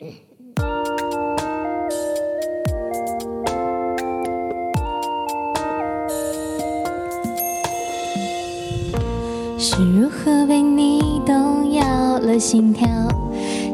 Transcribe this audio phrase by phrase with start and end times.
[0.00, 0.06] 是
[9.82, 11.82] 如何被你动摇
[12.20, 12.86] 了心跳，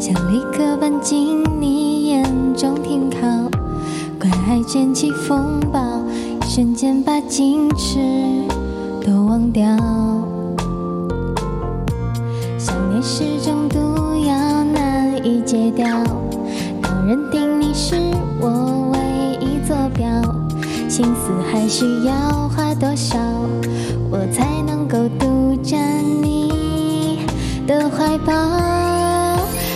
[0.00, 2.24] 像立刻搬进你眼
[2.56, 3.18] 中停靠，
[4.18, 5.78] 怪爱卷起风暴，
[6.42, 7.98] 一瞬间把矜持
[9.06, 9.76] 都忘掉。
[15.76, 15.86] 掉。
[16.82, 17.96] 当认定你是
[18.40, 18.98] 我唯
[19.40, 20.06] 一坐标，
[20.88, 23.18] 心思还需要花多少，
[24.10, 27.26] 我才能够独占你
[27.66, 28.32] 的怀抱？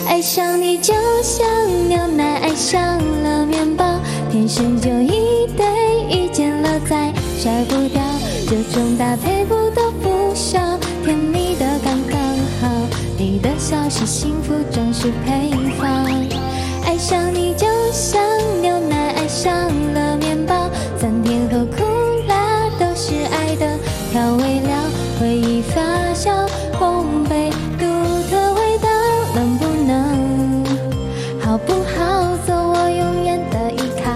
[0.06, 1.46] 爱上你就像
[1.88, 2.80] 牛奶爱上
[3.22, 3.84] 了面包，
[4.30, 5.66] 天生就一对，
[6.10, 7.74] 遇见了再甩不
[13.68, 16.06] 笑是幸福专属配方。
[16.86, 18.18] 爱上你就像
[18.62, 19.52] 牛奶爱上
[19.92, 21.84] 了面包，酸甜和苦
[22.26, 23.78] 辣都是爱的
[24.10, 24.74] 调味料，
[25.20, 25.82] 回忆发
[26.14, 26.48] 酵
[26.80, 27.84] 烘焙独
[28.30, 28.88] 特味道，
[29.34, 30.64] 能不能
[31.38, 34.08] 好不好做我永远的依靠？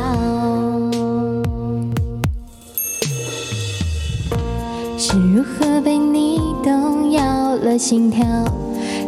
[4.97, 8.25] 是如何被你动摇了心跳，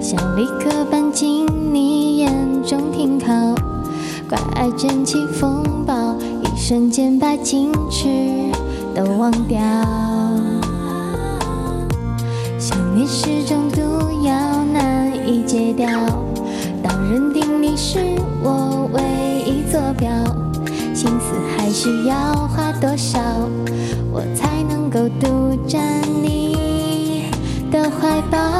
[0.04, 3.32] 想立刻搬进你眼中停靠，
[4.28, 5.94] 怪爱卷起风暴，
[6.42, 8.06] 一瞬间把矜持
[8.94, 9.58] 都忘掉。
[12.58, 13.80] 想念是种毒
[14.22, 14.34] 药，
[14.74, 15.88] 难以戒掉。
[16.82, 17.98] 当认定你是
[18.42, 19.00] 我唯
[19.50, 20.10] 一坐标，
[20.92, 22.14] 心思还需要
[22.48, 23.18] 花多少，
[24.12, 25.82] 我才能够独占
[26.22, 27.30] 你
[27.70, 28.53] 的怀抱？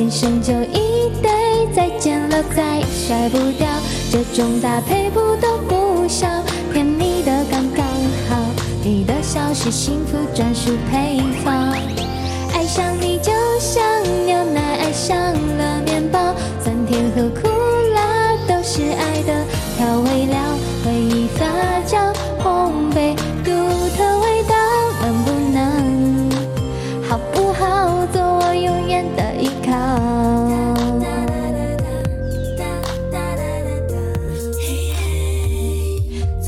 [0.00, 3.68] 天生就一对，再见了再甩不掉，
[4.10, 6.26] 这种搭配不多不少，
[6.72, 7.84] 甜蜜的刚刚
[8.26, 8.42] 好，
[8.82, 11.99] 你的笑是幸福专属配方。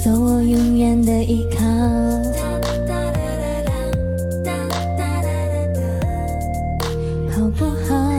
[0.03, 1.63] 做我永远的依靠。
[7.31, 8.11] 好不好？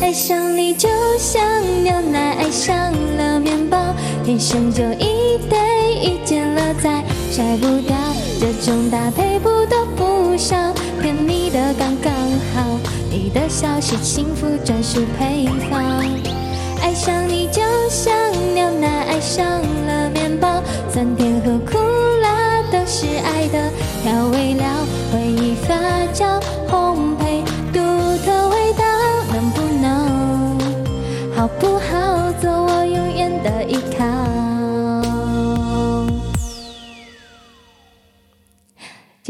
[0.00, 0.88] 爱上你就
[1.18, 1.42] 像
[1.82, 3.76] 牛奶爱上了面包，
[4.24, 5.58] 天生就一对，
[6.04, 7.96] 遇见了再甩不掉，
[8.38, 10.72] 这种搭配不多不少，
[11.02, 12.12] 甜蜜的刚刚
[12.54, 12.78] 好，
[13.10, 15.82] 你的笑是幸福专属配方。
[16.80, 17.60] 爱上你就
[17.90, 18.14] 像
[18.54, 19.44] 牛奶爱上
[19.86, 19.89] 了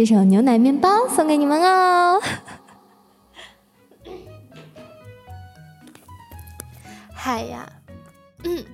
[0.00, 2.18] 这首牛奶面包送给你们哦。
[7.14, 7.70] 嗨呀，
[8.44, 8.64] 嗯，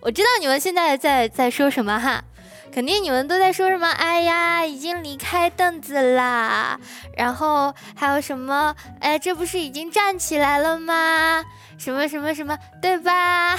[0.00, 2.22] 我知道你们现在在在说什么哈，
[2.70, 6.78] 肯定你们都在说什么，哎呀，已经离开凳子啦，
[7.16, 11.42] 然后还有什么，哎，这不是已经站起来了吗？
[11.76, 13.56] 什么什么什么，对吧？